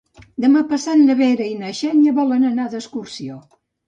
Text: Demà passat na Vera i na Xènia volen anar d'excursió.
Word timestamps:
Demà 0.43 0.61
passat 0.69 1.01
na 1.09 1.15
Vera 1.19 1.45
i 1.49 1.59
na 1.59 1.69
Xènia 1.79 2.13
volen 2.21 2.47
anar 2.49 2.65
d'excursió. 2.73 3.39